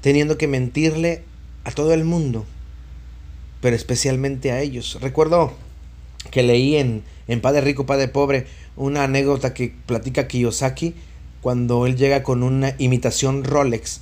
teniendo 0.00 0.38
que 0.38 0.48
mentirle 0.48 1.22
a 1.64 1.72
todo 1.72 1.92
el 1.92 2.04
mundo, 2.04 2.46
pero 3.60 3.74
especialmente 3.74 4.52
a 4.52 4.60
ellos. 4.60 4.98
Recuerdo 5.00 5.52
que 6.30 6.42
leí 6.42 6.76
en, 6.76 7.02
en 7.26 7.40
Padre 7.40 7.62
Rico, 7.62 7.86
Padre 7.86 8.08
Pobre 8.08 8.46
una 8.76 9.04
anécdota 9.04 9.54
que 9.54 9.74
platica 9.86 10.26
Kiyosaki 10.26 10.94
cuando 11.40 11.86
él 11.86 11.96
llega 11.96 12.22
con 12.22 12.42
una 12.42 12.74
imitación 12.78 13.44
Rolex 13.44 14.00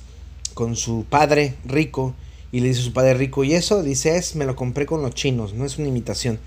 con 0.53 0.75
su 0.75 1.05
padre 1.09 1.55
rico 1.65 2.15
y 2.51 2.59
le 2.59 2.67
dice 2.69 2.81
a 2.81 2.83
su 2.83 2.93
padre 2.93 3.15
rico, 3.15 3.43
y 3.43 3.53
eso 3.53 3.81
dice 3.81 4.15
es, 4.15 4.35
me 4.35 4.45
lo 4.45 4.55
compré 4.55 4.85
con 4.85 5.01
los 5.01 5.15
chinos, 5.15 5.53
no 5.53 5.65
es 5.65 5.79
una 5.79 5.87
imitación. 5.87 6.39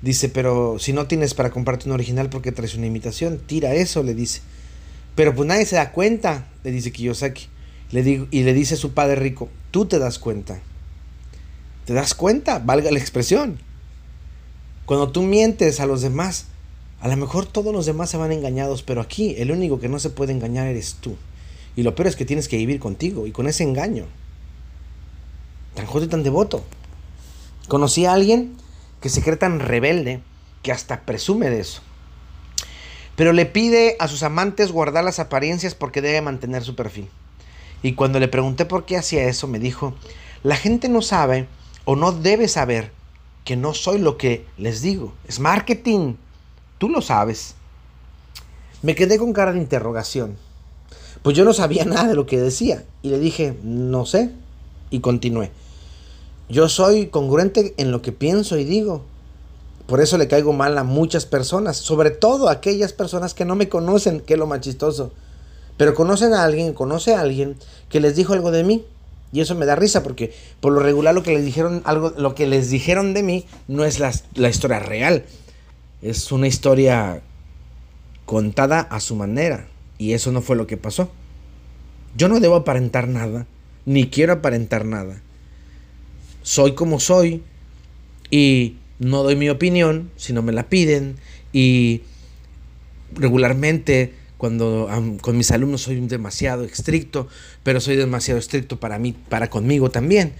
Dice, 0.00 0.28
pero 0.28 0.78
si 0.78 0.92
no 0.92 1.06
tienes 1.06 1.34
para 1.34 1.50
comprarte 1.50 1.86
un 1.86 1.92
original, 1.92 2.28
¿por 2.28 2.42
qué 2.42 2.52
traes 2.52 2.74
una 2.74 2.86
imitación? 2.86 3.38
Tira 3.38 3.74
eso, 3.74 4.02
le 4.02 4.14
dice. 4.14 4.40
Pero 5.14 5.34
pues 5.34 5.46
nadie 5.46 5.66
se 5.66 5.76
da 5.76 5.92
cuenta, 5.92 6.48
le 6.64 6.72
dice 6.72 6.90
Kiyosaki. 6.90 7.46
Le 7.92 8.02
digo, 8.02 8.26
y 8.30 8.42
le 8.42 8.54
dice 8.54 8.74
a 8.74 8.78
su 8.78 8.94
padre 8.94 9.16
rico, 9.16 9.50
tú 9.70 9.84
te 9.84 9.98
das 9.98 10.18
cuenta. 10.18 10.60
¿Te 11.84 11.92
das 11.92 12.14
cuenta? 12.14 12.58
Valga 12.58 12.90
la 12.90 12.98
expresión. 12.98 13.58
Cuando 14.86 15.12
tú 15.12 15.22
mientes 15.22 15.78
a 15.78 15.86
los 15.86 16.00
demás, 16.00 16.46
a 17.02 17.08
lo 17.08 17.16
mejor 17.16 17.46
todos 17.46 17.74
los 17.74 17.84
demás 17.84 18.10
se 18.10 18.16
van 18.16 18.30
engañados, 18.30 18.84
pero 18.84 19.00
aquí 19.00 19.34
el 19.36 19.50
único 19.50 19.80
que 19.80 19.88
no 19.88 19.98
se 19.98 20.08
puede 20.08 20.32
engañar 20.32 20.68
eres 20.68 20.98
tú. 21.00 21.16
Y 21.74 21.82
lo 21.82 21.96
peor 21.96 22.06
es 22.06 22.14
que 22.14 22.24
tienes 22.24 22.46
que 22.46 22.56
vivir 22.56 22.78
contigo 22.78 23.26
y 23.26 23.32
con 23.32 23.48
ese 23.48 23.64
engaño. 23.64 24.04
Tan 25.74 25.86
joven 25.86 26.06
y 26.06 26.10
tan 26.10 26.22
devoto. 26.22 26.64
Conocí 27.66 28.06
a 28.06 28.12
alguien 28.12 28.54
que 29.00 29.08
se 29.08 29.20
cree 29.20 29.36
tan 29.36 29.58
rebelde 29.58 30.20
que 30.62 30.70
hasta 30.70 31.00
presume 31.00 31.50
de 31.50 31.58
eso. 31.58 31.82
Pero 33.16 33.32
le 33.32 33.46
pide 33.46 33.96
a 33.98 34.06
sus 34.06 34.22
amantes 34.22 34.70
guardar 34.70 35.02
las 35.02 35.18
apariencias 35.18 35.74
porque 35.74 36.02
debe 36.02 36.22
mantener 36.22 36.62
su 36.62 36.76
perfil. 36.76 37.08
Y 37.82 37.94
cuando 37.94 38.20
le 38.20 38.28
pregunté 38.28 38.64
por 38.64 38.86
qué 38.86 38.96
hacía 38.96 39.24
eso, 39.24 39.48
me 39.48 39.58
dijo, 39.58 39.92
la 40.44 40.54
gente 40.54 40.88
no 40.88 41.02
sabe 41.02 41.48
o 41.84 41.96
no 41.96 42.12
debe 42.12 42.46
saber 42.46 42.92
que 43.44 43.56
no 43.56 43.74
soy 43.74 43.98
lo 43.98 44.16
que 44.18 44.46
les 44.56 44.82
digo. 44.82 45.14
Es 45.26 45.40
marketing. 45.40 46.14
Tú 46.82 46.88
lo 46.88 47.00
sabes. 47.00 47.54
Me 48.82 48.96
quedé 48.96 49.16
con 49.16 49.32
cara 49.32 49.52
de 49.52 49.60
interrogación. 49.60 50.36
Pues 51.22 51.36
yo 51.36 51.44
no 51.44 51.52
sabía 51.52 51.84
nada 51.84 52.08
de 52.08 52.16
lo 52.16 52.26
que 52.26 52.40
decía. 52.40 52.82
Y 53.02 53.10
le 53.10 53.20
dije, 53.20 53.56
no 53.62 54.04
sé. 54.04 54.32
Y 54.90 54.98
continué. 54.98 55.52
Yo 56.48 56.68
soy 56.68 57.06
congruente 57.06 57.72
en 57.76 57.92
lo 57.92 58.02
que 58.02 58.10
pienso 58.10 58.58
y 58.58 58.64
digo. 58.64 59.04
Por 59.86 60.00
eso 60.00 60.18
le 60.18 60.26
caigo 60.26 60.52
mal 60.52 60.76
a 60.76 60.82
muchas 60.82 61.24
personas. 61.24 61.76
Sobre 61.76 62.10
todo 62.10 62.48
a 62.48 62.54
aquellas 62.54 62.92
personas 62.92 63.32
que 63.32 63.44
no 63.44 63.54
me 63.54 63.68
conocen, 63.68 64.18
que 64.18 64.36
lo 64.36 64.48
más 64.48 64.62
chistoso. 64.62 65.12
Pero 65.76 65.94
conocen 65.94 66.34
a 66.34 66.42
alguien, 66.42 66.72
conoce 66.72 67.14
a 67.14 67.20
alguien 67.20 67.54
que 67.90 68.00
les 68.00 68.16
dijo 68.16 68.32
algo 68.32 68.50
de 68.50 68.64
mí. 68.64 68.84
Y 69.30 69.40
eso 69.40 69.54
me 69.54 69.66
da 69.66 69.76
risa 69.76 70.02
porque 70.02 70.34
por 70.58 70.72
lo 70.72 70.80
regular 70.80 71.14
lo 71.14 71.22
que 71.22 71.32
les 71.32 71.44
dijeron, 71.44 71.80
algo, 71.84 72.12
lo 72.16 72.34
que 72.34 72.48
les 72.48 72.70
dijeron 72.70 73.14
de 73.14 73.22
mí 73.22 73.46
no 73.68 73.84
es 73.84 74.00
la 74.00 74.48
historia 74.48 74.80
real. 74.80 75.24
Es 76.02 76.32
una 76.32 76.48
historia 76.48 77.22
contada 78.26 78.80
a 78.80 78.98
su 78.98 79.14
manera. 79.14 79.68
Y 79.98 80.14
eso 80.14 80.32
no 80.32 80.42
fue 80.42 80.56
lo 80.56 80.66
que 80.66 80.76
pasó. 80.76 81.12
Yo 82.16 82.28
no 82.28 82.40
debo 82.40 82.56
aparentar 82.56 83.06
nada, 83.08 83.46
ni 83.86 84.08
quiero 84.08 84.32
aparentar 84.32 84.84
nada. 84.84 85.22
Soy 86.42 86.74
como 86.74 86.98
soy 86.98 87.42
y 88.30 88.76
no 88.98 89.22
doy 89.22 89.36
mi 89.36 89.48
opinión 89.48 90.10
si 90.16 90.32
no 90.32 90.42
me 90.42 90.52
la 90.52 90.68
piden. 90.68 91.16
Y 91.52 92.02
regularmente 93.14 94.14
cuando 94.38 94.88
con 95.20 95.36
mis 95.36 95.52
alumnos 95.52 95.82
soy 95.82 96.00
demasiado 96.00 96.64
estricto, 96.64 97.28
pero 97.62 97.80
soy 97.80 97.94
demasiado 97.94 98.40
estricto 98.40 98.80
para 98.80 98.98
mí, 98.98 99.14
para 99.28 99.48
conmigo 99.48 99.90
también. 99.90 100.32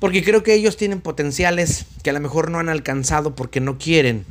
Porque 0.00 0.22
creo 0.22 0.42
que 0.42 0.52
ellos 0.52 0.76
tienen 0.76 1.00
potenciales 1.00 1.86
que 2.02 2.10
a 2.10 2.12
lo 2.12 2.20
mejor 2.20 2.50
no 2.50 2.58
han 2.58 2.68
alcanzado 2.68 3.34
porque 3.34 3.60
no 3.60 3.78
quieren 3.78 4.26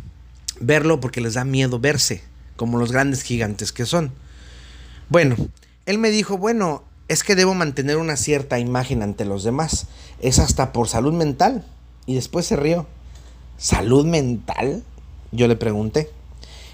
verlo 0.60 1.00
porque 1.00 1.22
les 1.22 1.34
da 1.34 1.46
miedo 1.46 1.80
verse, 1.80 2.24
como 2.56 2.78
los 2.78 2.92
grandes 2.92 3.22
gigantes 3.22 3.72
que 3.72 3.86
son. 3.86 4.12
Bueno, 5.10 5.36
él 5.86 5.98
me 5.98 6.10
dijo, 6.10 6.38
bueno, 6.38 6.84
es 7.08 7.24
que 7.24 7.36
debo 7.36 7.54
mantener 7.54 7.98
una 7.98 8.18
cierta 8.18 8.60
imagen 8.60 9.04
ante 9.04 9.26
los 9.26 9.44
demás. 9.44 9.88
Es 10.22 10.40
hasta 10.40 10.72
por 10.72 10.88
salud 10.88 11.14
mental. 11.14 11.66
Y 12.06 12.16
después 12.16 12.46
se 12.46 12.56
rió. 12.56 12.88
¿Salud 13.58 14.06
mental? 14.06 14.84
Yo 15.32 15.48
le 15.48 15.56
pregunté. 15.56 16.10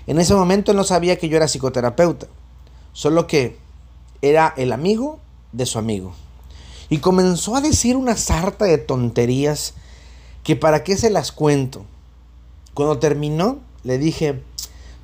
En 0.07 0.19
ese 0.19 0.33
momento 0.33 0.73
no 0.73 0.83
sabía 0.83 1.17
que 1.17 1.29
yo 1.29 1.37
era 1.37 1.47
psicoterapeuta. 1.47 2.27
Solo 2.93 3.27
que 3.27 3.57
era 4.21 4.53
el 4.57 4.71
amigo 4.71 5.19
de 5.51 5.65
su 5.65 5.79
amigo. 5.79 6.13
Y 6.89 6.99
comenzó 6.99 7.55
a 7.55 7.61
decir 7.61 7.95
una 7.95 8.15
sarta 8.15 8.65
de 8.65 8.77
tonterías 8.77 9.73
que 10.43 10.55
para 10.55 10.83
qué 10.83 10.97
se 10.97 11.09
las 11.09 11.31
cuento. 11.31 11.85
Cuando 12.73 12.99
terminó, 12.99 13.59
le 13.83 13.97
dije, 13.97 14.41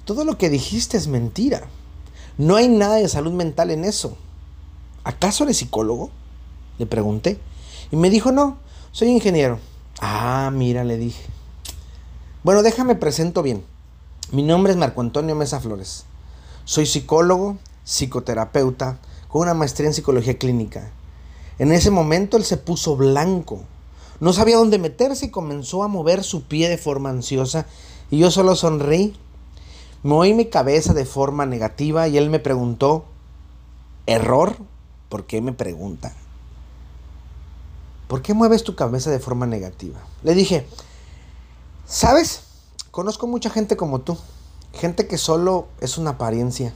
todo 0.06 0.24
lo 0.24 0.38
que 0.38 0.50
dijiste 0.50 0.98
es 0.98 1.08
mentira. 1.08 1.68
No 2.38 2.56
hay 2.56 2.68
nada 2.68 2.96
de 2.96 3.10
salud 3.10 3.32
mental 3.32 3.72
en 3.72 3.84
eso. 3.84 4.18
¿Acaso 5.04 5.44
eres 5.44 5.58
psicólogo? 5.58 6.12
Le 6.78 6.86
pregunté. 6.86 7.40
Y 7.92 7.96
me 7.96 8.10
dijo, 8.10 8.32
no, 8.32 8.58
soy 8.92 9.10
ingeniero. 9.10 9.60
Ah, 10.00 10.52
mira, 10.54 10.84
le 10.84 10.98
dije. 10.98 11.26
Bueno, 12.44 12.62
déjame 12.62 12.96
presento 12.96 13.42
bien. 13.42 13.64
Mi 14.32 14.44
nombre 14.44 14.72
es 14.72 14.78
Marco 14.78 15.02
Antonio 15.02 15.36
Mesa 15.36 15.60
Flores. 15.60 16.06
Soy 16.66 16.86
psicólogo, 16.86 17.58
psicoterapeuta, 17.84 19.00
con 19.30 19.42
una 19.42 19.54
maestría 19.54 19.88
en 19.88 19.94
psicología 19.94 20.38
clínica. 20.38 20.92
En 21.60 21.72
ese 21.72 21.90
momento 21.90 22.38
él 22.38 22.44
se 22.44 22.58
puso 22.58 22.96
blanco. 22.96 23.64
No 24.20 24.34
sabía 24.34 24.58
dónde 24.58 24.78
meterse 24.78 25.28
y 25.28 25.32
comenzó 25.32 25.84
a 25.84 25.88
mover 25.88 26.24
su 26.24 26.44
pie 26.44 26.70
de 26.70 26.78
forma 26.78 27.10
ansiosa 27.10 27.66
y 28.10 28.20
yo 28.20 28.32
solo 28.32 28.56
sonreí. 28.56 29.16
Moví 30.04 30.34
mi 30.34 30.46
cabeza 30.46 30.94
de 30.94 31.06
forma 31.06 31.46
negativa 31.46 32.08
y 32.08 32.18
él 32.18 32.30
me 32.30 32.40
preguntó, 32.40 33.06
¿error? 34.06 34.56
¿Por 35.10 35.26
qué 35.26 35.42
me 35.42 35.54
pregunta? 35.54 36.14
¿Por 38.08 38.22
qué 38.22 38.34
mueves 38.34 38.64
tu 38.64 38.76
cabeza 38.76 39.12
de 39.12 39.20
forma 39.20 39.46
negativa? 39.48 40.00
Le 40.24 40.34
dije, 40.34 40.66
¿sabes? 41.86 42.42
Conozco 42.92 43.28
mucha 43.28 43.50
gente 43.50 43.76
como 43.76 44.00
tú, 44.00 44.18
gente 44.74 45.08
que 45.08 45.18
solo 45.18 45.68
es 45.82 45.98
una 45.98 46.12
apariencia, 46.12 46.74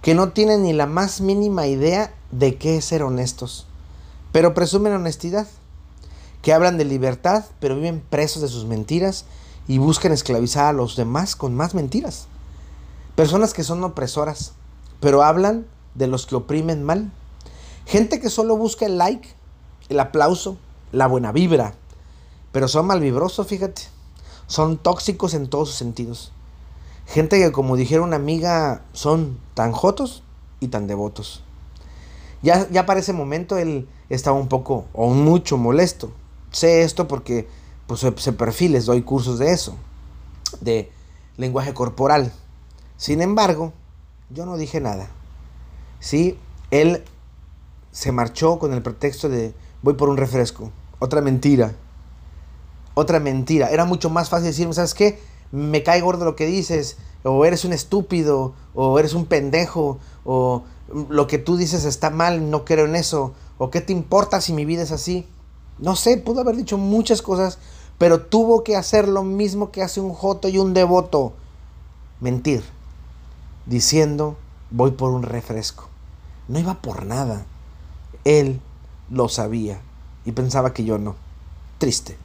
que 0.00 0.14
no 0.14 0.30
tiene 0.30 0.58
ni 0.58 0.72
la 0.72 0.86
más 0.86 1.20
mínima 1.20 1.66
idea 1.66 2.14
de 2.30 2.56
qué 2.56 2.76
es 2.76 2.84
ser 2.84 3.02
honestos, 3.02 3.66
pero 4.32 4.54
presumen 4.54 4.92
honestidad, 4.92 5.48
que 6.42 6.52
hablan 6.52 6.78
de 6.78 6.84
libertad, 6.84 7.44
pero 7.58 7.74
viven 7.74 8.00
presos 8.08 8.42
de 8.42 8.48
sus 8.48 8.64
mentiras 8.64 9.24
y 9.66 9.78
buscan 9.78 10.12
esclavizar 10.12 10.66
a 10.66 10.72
los 10.72 10.96
demás 10.96 11.36
con 11.36 11.54
más 11.54 11.74
mentiras. 11.74 12.26
Personas 13.16 13.54
que 13.54 13.64
son 13.64 13.82
opresoras, 13.84 14.52
pero 15.00 15.22
hablan 15.22 15.66
de 15.94 16.06
los 16.06 16.26
que 16.26 16.36
oprimen 16.36 16.82
mal. 16.82 17.12
Gente 17.86 18.20
que 18.20 18.30
solo 18.30 18.56
busca 18.56 18.86
el 18.86 18.98
like, 18.98 19.28
el 19.88 20.00
aplauso, 20.00 20.56
la 20.92 21.06
buena 21.06 21.32
vibra, 21.32 21.74
pero 22.52 22.68
son 22.68 22.86
malvibrosos, 22.86 23.46
fíjate. 23.46 23.82
Son 24.46 24.76
tóxicos 24.76 25.34
en 25.34 25.48
todos 25.48 25.68
sus 25.70 25.78
sentidos. 25.78 26.32
Gente 27.06 27.38
que, 27.38 27.52
como 27.52 27.76
dijera 27.76 28.02
una 28.02 28.16
amiga, 28.16 28.82
son 28.92 29.38
tan 29.54 29.72
jotos 29.72 30.22
y 30.60 30.68
tan 30.68 30.86
devotos. 30.86 31.42
Ya, 32.42 32.68
ya 32.70 32.86
para 32.86 33.00
ese 33.00 33.12
momento 33.12 33.56
él 33.56 33.88
estaba 34.08 34.38
un 34.38 34.48
poco 34.48 34.86
o 34.92 35.10
mucho 35.10 35.56
molesto. 35.56 36.12
Sé 36.50 36.82
esto 36.82 37.08
porque 37.08 37.48
pues 37.86 38.00
se 38.00 38.32
perfiles, 38.32 38.86
doy 38.86 39.02
cursos 39.02 39.38
de 39.38 39.52
eso, 39.52 39.76
de 40.60 40.90
lenguaje 41.36 41.74
corporal. 41.74 42.32
Sin 42.96 43.20
embargo, 43.20 43.72
yo 44.30 44.46
no 44.46 44.56
dije 44.56 44.80
nada. 44.80 45.08
Sí, 46.00 46.38
él 46.70 47.04
se 47.92 48.12
marchó 48.12 48.58
con 48.58 48.72
el 48.72 48.82
pretexto 48.82 49.28
de 49.28 49.54
voy 49.82 49.94
por 49.94 50.08
un 50.08 50.16
refresco. 50.16 50.70
Otra 50.98 51.20
mentira. 51.20 51.74
Otra 52.94 53.20
mentira. 53.20 53.70
Era 53.70 53.84
mucho 53.84 54.10
más 54.10 54.28
fácil 54.28 54.46
decirme, 54.46 54.74
¿sabes 54.74 54.94
qué? 54.94 55.20
Me 55.52 55.82
cae 55.82 56.00
gordo 56.00 56.24
lo 56.24 56.36
que 56.36 56.46
dices, 56.46 56.96
o 57.22 57.44
eres 57.44 57.64
un 57.64 57.72
estúpido, 57.72 58.54
o 58.74 58.98
eres 58.98 59.14
un 59.14 59.26
pendejo, 59.26 59.98
o 60.24 60.64
lo 61.08 61.26
que 61.26 61.38
tú 61.38 61.56
dices 61.56 61.84
está 61.84 62.10
mal, 62.10 62.50
no 62.50 62.64
creo 62.64 62.86
en 62.86 62.96
eso, 62.96 63.34
o 63.58 63.70
qué 63.70 63.80
te 63.80 63.92
importa 63.92 64.40
si 64.40 64.52
mi 64.52 64.64
vida 64.64 64.82
es 64.82 64.92
así. 64.92 65.26
No 65.78 65.96
sé, 65.96 66.16
pudo 66.18 66.40
haber 66.40 66.56
dicho 66.56 66.78
muchas 66.78 67.22
cosas, 67.22 67.58
pero 67.98 68.22
tuvo 68.22 68.64
que 68.64 68.76
hacer 68.76 69.08
lo 69.08 69.22
mismo 69.22 69.70
que 69.70 69.82
hace 69.82 70.00
un 70.00 70.12
joto 70.12 70.48
y 70.48 70.58
un 70.58 70.74
devoto, 70.74 71.32
mentir, 72.20 72.64
diciendo, 73.66 74.36
voy 74.70 74.92
por 74.92 75.12
un 75.12 75.22
refresco. 75.22 75.88
No 76.48 76.58
iba 76.58 76.74
por 76.74 77.06
nada. 77.06 77.46
Él 78.24 78.60
lo 79.10 79.28
sabía 79.28 79.80
y 80.24 80.32
pensaba 80.32 80.72
que 80.72 80.84
yo 80.84 80.98
no. 80.98 81.16
Triste. 81.78 82.16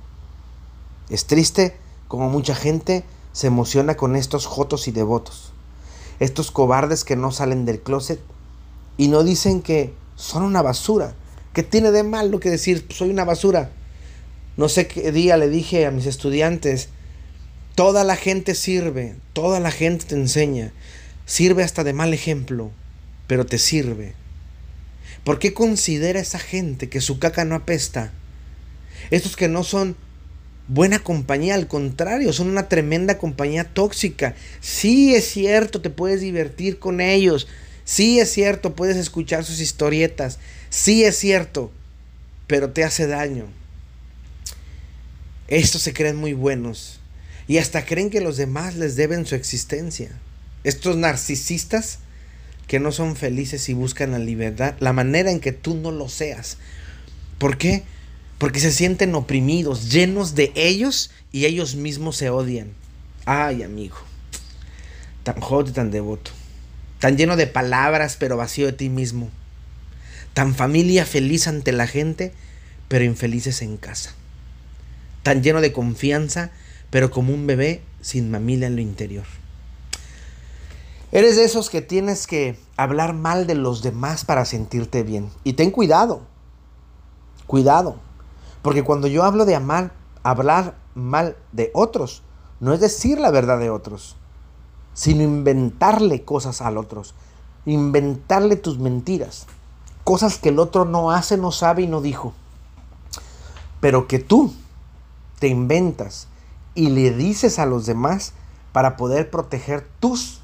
Es 1.09 1.25
triste 1.25 1.77
como 2.07 2.29
mucha 2.29 2.55
gente 2.55 3.03
se 3.31 3.47
emociona 3.47 3.95
con 3.95 4.15
estos 4.15 4.45
jotos 4.45 4.87
y 4.87 4.91
devotos. 4.91 5.53
Estos 6.19 6.51
cobardes 6.51 7.03
que 7.03 7.15
no 7.15 7.31
salen 7.31 7.65
del 7.65 7.81
closet 7.81 8.19
y 8.97 9.07
no 9.07 9.23
dicen 9.23 9.61
que 9.61 9.93
son 10.15 10.43
una 10.43 10.61
basura. 10.61 11.13
¿Qué 11.59 11.63
tiene 11.63 11.91
de 11.91 12.03
malo 12.03 12.39
que 12.39 12.49
decir 12.49 12.85
soy 12.87 13.09
una 13.09 13.25
basura? 13.25 13.69
No 14.55 14.69
sé 14.69 14.87
qué 14.87 15.11
día 15.11 15.35
le 15.35 15.49
dije 15.49 15.85
a 15.85 15.91
mis 15.91 16.05
estudiantes, 16.05 16.87
toda 17.75 18.05
la 18.05 18.15
gente 18.15 18.55
sirve, 18.55 19.15
toda 19.33 19.59
la 19.59 19.69
gente 19.69 20.05
te 20.05 20.15
enseña, 20.15 20.71
sirve 21.25 21.65
hasta 21.65 21.83
de 21.83 21.91
mal 21.91 22.13
ejemplo, 22.13 22.71
pero 23.27 23.45
te 23.45 23.57
sirve. 23.57 24.13
¿Por 25.25 25.37
qué 25.37 25.53
considera 25.53 26.21
esa 26.21 26.39
gente 26.39 26.87
que 26.87 27.01
su 27.01 27.19
caca 27.19 27.43
no 27.43 27.55
apesta? 27.55 28.13
Estos 29.11 29.35
que 29.35 29.49
no 29.49 29.65
son 29.65 29.97
buena 30.69 30.99
compañía, 30.99 31.55
al 31.55 31.67
contrario, 31.67 32.31
son 32.31 32.47
una 32.47 32.69
tremenda 32.69 33.17
compañía 33.17 33.65
tóxica. 33.65 34.33
Sí 34.61 35.13
es 35.13 35.25
cierto, 35.29 35.81
te 35.81 35.89
puedes 35.89 36.21
divertir 36.21 36.79
con 36.79 37.01
ellos. 37.01 37.49
Sí 37.89 38.19
es 38.19 38.31
cierto, 38.31 38.75
puedes 38.75 38.97
escuchar 38.97 39.43
sus 39.43 39.59
historietas. 39.59 40.37
Sí 40.69 41.05
es 41.05 41.17
cierto, 41.17 41.71
pero 42.45 42.69
te 42.69 42.83
hace 42.83 43.07
daño. 43.07 43.47
Estos 45.47 45.81
se 45.81 45.91
creen 45.91 46.15
muy 46.15 46.33
buenos 46.33 46.99
y 47.47 47.57
hasta 47.57 47.87
creen 47.87 48.11
que 48.11 48.21
los 48.21 48.37
demás 48.37 48.75
les 48.75 48.95
deben 48.95 49.25
su 49.25 49.33
existencia. 49.33 50.11
Estos 50.63 50.97
narcisistas 50.97 51.97
que 52.67 52.79
no 52.79 52.91
son 52.91 53.15
felices 53.15 53.67
y 53.69 53.73
buscan 53.73 54.11
la 54.11 54.19
libertad, 54.19 54.75
la 54.79 54.93
manera 54.93 55.31
en 55.31 55.39
que 55.39 55.51
tú 55.51 55.73
no 55.73 55.89
lo 55.89 56.09
seas. 56.09 56.57
¿Por 57.39 57.57
qué? 57.57 57.81
Porque 58.37 58.59
se 58.59 58.71
sienten 58.71 59.15
oprimidos, 59.15 59.89
llenos 59.89 60.35
de 60.35 60.51
ellos 60.53 61.09
y 61.31 61.45
ellos 61.45 61.73
mismos 61.73 62.17
se 62.17 62.29
odian. 62.29 62.71
Ay, 63.25 63.63
amigo, 63.63 63.97
tan 65.23 65.37
y 65.67 65.71
tan 65.71 65.89
devoto, 65.89 66.29
tan 66.99 67.17
lleno 67.17 67.35
de 67.35 67.47
palabras 67.47 68.17
pero 68.19 68.37
vacío 68.37 68.67
de 68.67 68.73
ti 68.73 68.89
mismo, 68.89 69.29
tan 70.33 70.53
familia 70.53 71.05
feliz 71.05 71.47
ante 71.47 71.71
la 71.71 71.87
gente 71.87 72.33
pero 72.87 73.05
infelices 73.05 73.61
en 73.61 73.77
casa, 73.77 74.13
tan 75.23 75.43
lleno 75.43 75.61
de 75.61 75.73
confianza 75.73 76.51
pero 76.89 77.11
como 77.11 77.33
un 77.33 77.47
bebé 77.47 77.81
sin 78.01 78.31
mamila 78.31 78.67
en 78.67 78.75
lo 78.75 78.81
interior. 78.81 79.25
Eres 81.11 81.37
de 81.37 81.43
esos 81.43 81.71
que 81.71 81.81
tienes 81.81 82.27
que 82.27 82.59
hablar 82.77 83.13
mal 83.13 83.47
de 83.47 83.55
los 83.55 83.81
demás 83.81 84.25
para 84.25 84.45
sentirte 84.45 85.01
bien. 85.01 85.29
Y 85.43 85.53
ten 85.53 85.71
cuidado. 85.71 86.21
Cuidado. 87.47 87.95
Porque 88.61 88.83
cuando 88.83 89.07
yo 89.07 89.23
hablo 89.23 89.45
de 89.45 89.55
amar, 89.55 89.91
hablar 90.21 90.75
mal 90.93 91.35
de 91.51 91.71
otros, 91.73 92.21
no 92.59 92.73
es 92.73 92.79
decir 92.79 93.19
la 93.19 93.31
verdad 93.31 93.57
de 93.57 93.71
otros, 93.71 94.17
sino 94.93 95.23
inventarle 95.23 96.23
cosas 96.23 96.61
al 96.61 96.77
otro. 96.77 97.03
Inventarle 97.65 98.55
tus 98.55 98.79
mentiras. 98.79 99.47
Cosas 100.03 100.37
que 100.37 100.49
el 100.49 100.59
otro 100.59 100.85
no 100.85 101.11
hace, 101.11 101.37
no 101.37 101.51
sabe 101.51 101.83
y 101.83 101.87
no 101.87 102.01
dijo. 102.01 102.33
Pero 103.79 104.07
que 104.07 104.19
tú 104.19 104.53
te 105.39 105.47
inventas 105.47 106.27
y 106.75 106.89
le 106.89 107.11
dices 107.11 107.59
a 107.59 107.65
los 107.65 107.85
demás 107.85 108.33
para 108.71 108.97
poder 108.97 109.29
proteger 109.29 109.87
tus 109.99 110.41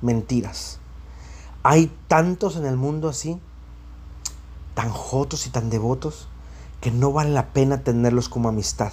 mentiras. 0.00 0.78
Hay 1.62 1.92
tantos 2.08 2.56
en 2.56 2.66
el 2.66 2.76
mundo 2.76 3.08
así, 3.08 3.38
tan 4.74 4.90
jotos 4.90 5.46
y 5.46 5.50
tan 5.50 5.70
devotos, 5.70 6.28
que 6.80 6.90
no 6.90 7.12
vale 7.12 7.30
la 7.30 7.52
pena 7.52 7.84
tenerlos 7.84 8.28
como 8.28 8.48
amistad. 8.48 8.92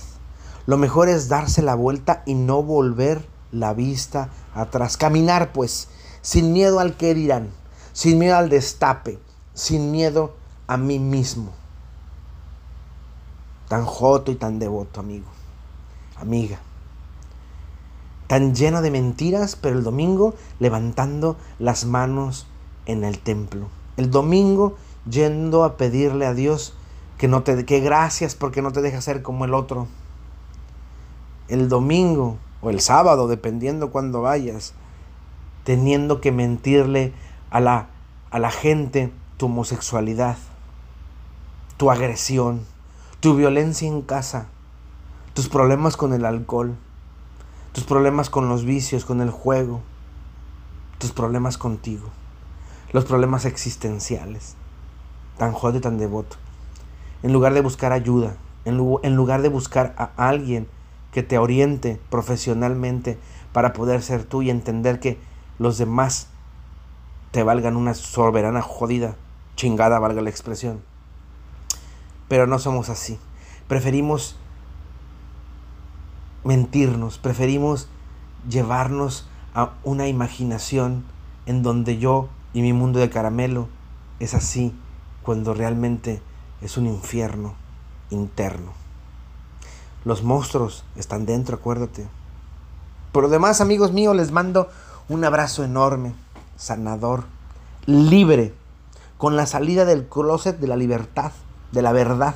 Lo 0.67 0.77
mejor 0.77 1.09
es 1.09 1.29
darse 1.29 1.63
la 1.63 1.73
vuelta 1.73 2.21
y 2.27 2.35
no 2.35 2.61
volver 2.61 3.25
la 3.51 3.73
vista 3.73 4.29
atrás. 4.53 4.97
Caminar 4.97 5.51
pues, 5.53 5.89
sin 6.21 6.53
miedo 6.53 6.79
al 6.79 6.97
que 6.97 7.13
dirán, 7.13 7.49
sin 7.93 8.19
miedo 8.19 8.37
al 8.37 8.49
destape, 8.49 9.19
sin 9.53 9.91
miedo 9.91 10.35
a 10.67 10.77
mí 10.77 10.99
mismo. 10.99 11.51
Tan 13.67 13.85
joto 13.85 14.31
y 14.31 14.35
tan 14.35 14.59
devoto, 14.59 14.99
amigo, 14.99 15.27
amiga 16.15 16.59
tan 18.29 18.53
lleno 18.53 18.83
de 18.83 18.91
mentiras, 18.91 19.55
pero 19.55 19.75
el 19.75 19.83
domingo 19.83 20.35
levantando 20.59 21.35
las 21.57 21.85
manos 21.85 22.45
en 22.85 23.03
el 23.03 23.17
templo. 23.17 23.69
El 23.97 24.11
domingo 24.11 24.75
yendo 25.09 25.63
a 25.63 25.77
pedirle 25.77 26.27
a 26.27 26.35
Dios 26.35 26.75
que 27.17 27.27
no 27.27 27.41
te 27.41 27.65
que 27.65 27.79
gracias 27.79 28.35
porque 28.35 28.61
no 28.61 28.71
te 28.71 28.83
deja 28.83 29.01
ser 29.01 29.23
como 29.23 29.45
el 29.45 29.55
otro. 29.55 29.87
El 31.47 31.69
domingo 31.69 32.37
o 32.61 32.69
el 32.69 32.81
sábado, 32.81 33.27
dependiendo 33.27 33.91
cuando 33.91 34.21
vayas, 34.21 34.73
teniendo 35.63 36.21
que 36.21 36.31
mentirle 36.31 37.13
a 37.49 37.59
la, 37.59 37.87
a 38.31 38.39
la 38.39 38.51
gente 38.51 39.11
tu 39.37 39.47
homosexualidad, 39.47 40.37
tu 41.77 41.91
agresión, 41.91 42.65
tu 43.19 43.35
violencia 43.35 43.87
en 43.87 44.01
casa, 44.01 44.47
tus 45.33 45.47
problemas 45.47 45.95
con 45.97 46.13
el 46.13 46.25
alcohol 46.25 46.75
tus 47.71 47.83
problemas 47.83 48.29
con 48.29 48.49
los 48.49 48.65
vicios, 48.65 49.05
con 49.05 49.21
el 49.21 49.29
juego, 49.29 49.81
tus 50.97 51.11
problemas 51.11 51.57
contigo, 51.57 52.09
los 52.91 53.05
problemas 53.05 53.45
existenciales, 53.45 54.55
tan 55.37 55.53
jode, 55.53 55.79
tan 55.79 55.97
devoto. 55.97 56.37
En 57.21 57.31
lugar 57.31 57.53
de 57.53 57.61
buscar 57.61 57.91
ayuda, 57.91 58.35
en, 58.65 58.75
lugar 58.77 59.41
de 59.41 59.49
buscar 59.49 59.93
a 59.97 60.11
alguien 60.17 60.67
que 61.11 61.23
te 61.23 61.37
oriente 61.37 61.99
profesionalmente 62.09 63.17
para 63.53 63.73
poder 63.73 64.01
ser 64.01 64.23
tú 64.23 64.41
y 64.41 64.49
entender 64.49 64.99
que 64.99 65.17
los 65.57 65.77
demás 65.77 66.27
te 67.31 67.43
valgan 67.43 67.75
una 67.75 67.93
soberana 67.93 68.61
jodida, 68.61 69.15
chingada 69.55 69.99
valga 69.99 70.21
la 70.21 70.29
expresión. 70.29 70.81
Pero 72.27 72.47
no 72.47 72.59
somos 72.59 72.89
así. 72.89 73.19
Preferimos 73.67 74.35
mentirnos, 76.43 77.17
preferimos 77.17 77.89
llevarnos 78.47 79.27
a 79.53 79.73
una 79.83 80.07
imaginación 80.07 81.03
en 81.45 81.63
donde 81.63 81.97
yo 81.97 82.29
y 82.53 82.61
mi 82.61 82.73
mundo 82.73 82.99
de 82.99 83.09
caramelo 83.09 83.67
es 84.19 84.33
así, 84.33 84.73
cuando 85.23 85.53
realmente 85.53 86.21
es 86.61 86.77
un 86.77 86.87
infierno 86.87 87.53
interno. 88.09 88.78
Los 90.05 90.23
monstruos 90.23 90.83
están 90.95 91.25
dentro, 91.25 91.57
acuérdate. 91.57 92.07
Por 93.11 93.23
lo 93.23 93.29
demás, 93.29 93.61
amigos 93.61 93.91
míos, 93.91 94.15
les 94.15 94.31
mando 94.31 94.69
un 95.09 95.25
abrazo 95.25 95.63
enorme, 95.63 96.13
sanador, 96.55 97.23
libre, 97.85 98.53
con 99.17 99.35
la 99.35 99.45
salida 99.45 99.85
del 99.85 100.07
closet 100.07 100.59
de 100.59 100.67
la 100.67 100.77
libertad, 100.77 101.31
de 101.71 101.81
la 101.81 101.91
verdad 101.91 102.35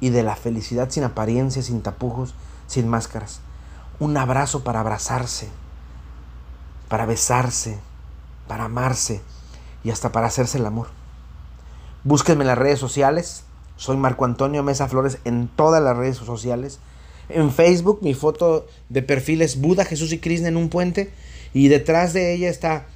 y 0.00 0.10
de 0.10 0.22
la 0.22 0.36
felicidad 0.36 0.90
sin 0.90 1.04
apariencias, 1.04 1.66
sin 1.66 1.82
tapujos, 1.82 2.34
sin 2.66 2.88
máscaras. 2.88 3.40
Un 3.98 4.16
abrazo 4.16 4.64
para 4.64 4.80
abrazarse, 4.80 5.50
para 6.88 7.06
besarse, 7.06 7.78
para 8.48 8.64
amarse 8.64 9.22
y 9.84 9.90
hasta 9.90 10.12
para 10.12 10.28
hacerse 10.28 10.58
el 10.58 10.66
amor. 10.66 10.88
Búsquenme 12.04 12.42
en 12.44 12.48
las 12.48 12.58
redes 12.58 12.78
sociales. 12.78 13.44
Soy 13.76 13.96
Marco 13.96 14.24
Antonio 14.24 14.62
Mesa 14.62 14.88
Flores 14.88 15.18
en 15.24 15.48
todas 15.48 15.82
las 15.82 15.96
redes 15.96 16.16
sociales. 16.16 16.80
En 17.28 17.50
Facebook 17.52 18.00
mi 18.02 18.14
foto 18.14 18.66
de 18.88 19.02
perfil 19.02 19.42
es 19.42 19.60
Buda, 19.60 19.84
Jesús 19.84 20.12
y 20.12 20.18
Krishna 20.18 20.48
en 20.48 20.56
un 20.56 20.68
puente. 20.68 21.10
Y 21.54 21.68
detrás 21.68 22.12
de 22.12 22.34
ella 22.34 22.48
está 22.48 22.86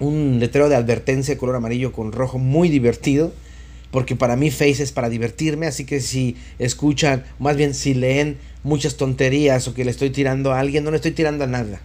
un 0.00 0.38
letrero 0.40 0.68
de 0.68 0.76
advertencia 0.76 1.34
de 1.34 1.38
color 1.38 1.56
amarillo 1.56 1.92
con 1.92 2.12
rojo 2.12 2.38
muy 2.38 2.68
divertido 2.68 3.32
porque 3.90 4.16
para 4.16 4.36
mí 4.36 4.50
Face 4.50 4.82
es 4.82 4.92
para 4.92 5.08
divertirme, 5.08 5.66
así 5.66 5.84
que 5.84 6.00
si 6.00 6.36
escuchan, 6.58 7.24
más 7.38 7.56
bien 7.56 7.74
si 7.74 7.94
leen 7.94 8.38
muchas 8.62 8.96
tonterías 8.96 9.66
o 9.66 9.74
que 9.74 9.84
le 9.84 9.90
estoy 9.90 10.10
tirando 10.10 10.52
a 10.52 10.60
alguien, 10.60 10.84
no 10.84 10.90
le 10.90 10.96
estoy 10.96 11.12
tirando 11.12 11.44
a 11.44 11.46
nada. 11.46 11.80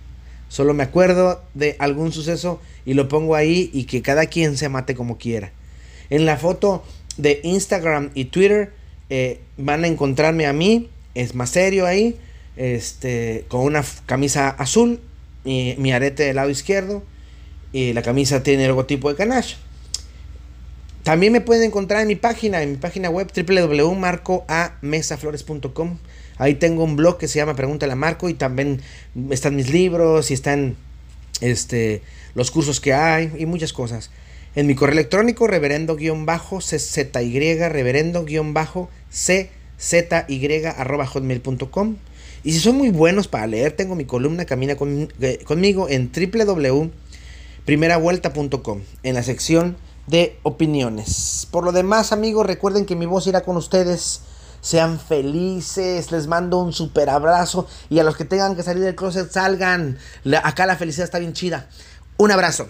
Solo 0.50 0.74
me 0.74 0.84
acuerdo 0.84 1.42
de 1.54 1.76
algún 1.80 2.12
suceso 2.12 2.62
y 2.86 2.94
lo 2.94 3.08
pongo 3.08 3.36
ahí 3.36 3.70
y 3.74 3.86
que 3.86 4.02
cada 4.02 4.26
quien 4.26 4.58
se 4.58 4.70
mate 4.70 4.96
como 4.96 5.18
quiera. 5.18 5.52
En 6.10 6.26
la 6.26 6.38
foto 6.38 6.84
de 7.18 7.40
Instagram 7.44 8.12
y 8.14 8.26
Twitter 8.26 8.74
eh, 9.10 9.40
van 9.58 9.84
a 9.84 9.88
encontrarme 9.88 10.46
a 10.46 10.54
mí, 10.54 10.90
es 11.16 11.36
más 11.36 11.52
serio 11.52 11.86
ahí, 11.86 12.18
este, 12.56 13.46
con 13.48 13.62
una 13.62 13.84
camisa 14.06 14.50
azul, 14.50 15.00
y 15.46 15.76
mi 15.78 15.92
arete 15.92 16.24
del 16.24 16.38
lado 16.38 16.50
izquierdo, 16.50 17.04
y 17.72 17.94
la 17.94 18.02
camisa 18.02 18.42
tiene 18.44 18.64
el 18.64 18.70
logotipo 18.70 19.10
de 19.10 19.16
Canache. 19.16 19.58
También 21.04 21.32
me 21.34 21.42
pueden 21.42 21.64
encontrar 21.64 22.02
en 22.02 22.08
mi 22.08 22.16
página, 22.16 22.64
en 22.64 22.72
mi 22.72 22.78
página 22.78 23.10
web 23.10 23.30
www.marcoamesaflores.com. 23.36 25.98
Ahí 26.38 26.56
tengo 26.56 26.86
un 26.86 26.96
blog 26.96 27.18
que 27.18 27.28
se 27.28 27.40
llama 27.40 27.56
Pregúntale 27.56 27.92
a 27.92 27.98
Marco 27.98 28.30
y 28.30 28.34
también 28.34 28.82
están 29.30 29.56
mis 29.56 29.70
libros 29.70 30.32
y 30.32 30.34
están 30.34 30.78
este, 31.42 32.02
los 32.36 32.52
cursos 32.52 32.80
que 32.80 32.94
hay 32.94 33.34
y 33.38 33.46
muchas 33.46 33.74
cosas. 33.74 34.12
En 34.56 34.66
mi 34.66 34.76
correo 34.76 34.94
electrónico, 34.94 35.46
reverendo-czy, 35.48 36.08
reverendo-czy, 37.70 38.38
arroba 40.78 41.06
hotmail.com. 41.06 41.98
Y 42.44 42.52
si 42.52 42.60
son 42.60 42.76
muy 42.76 42.90
buenos 42.90 43.28
para 43.28 43.46
leer, 43.48 43.74
tengo 43.74 43.96
mi 43.96 44.06
columna 44.06 44.46
Camina 44.46 44.76
eh, 45.22 45.40
conmigo 45.46 45.88
en 45.90 46.12
www.primeravuelta.com, 46.12 48.82
en 49.04 49.16
la 49.16 49.24
sección 49.24 49.78
de 50.08 50.38
opiniones. 50.44 51.48
Por 51.50 51.64
lo 51.64 51.72
demás, 51.72 52.12
amigos, 52.12 52.46
recuerden 52.46 52.86
que 52.86 52.98
mi 52.98 53.06
voz 53.06 53.26
irá 53.28 53.42
con 53.42 53.56
ustedes. 53.58 54.22
Sean 54.60 55.00
felices, 55.00 56.12
les 56.12 56.28
mando 56.28 56.60
un 56.60 56.72
super 56.72 57.10
abrazo 57.10 57.68
y 57.90 57.98
a 58.00 58.04
los 58.04 58.16
que 58.16 58.24
tengan 58.24 58.56
que 58.56 58.64
salir 58.64 58.82
del 58.84 58.96
closet 58.96 59.30
salgan. 59.30 59.98
acá 60.42 60.66
la 60.66 60.78
felicidad 60.78 61.04
está 61.04 61.20
bien 61.20 61.34
chida. 61.34 61.68
Un 62.18 62.32
abrazo. 62.32 62.70